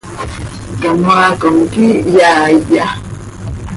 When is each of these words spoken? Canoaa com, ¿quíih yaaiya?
Canoaa 0.81 1.31
com, 1.41 1.57
¿quíih 1.73 2.01
yaaiya? 2.17 2.85